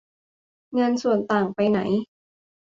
[0.73, 1.79] เงินส่วนต่างไปไหน